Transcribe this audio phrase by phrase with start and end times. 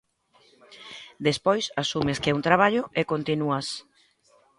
[1.27, 3.67] Despois asumes que é un traballo e continúas.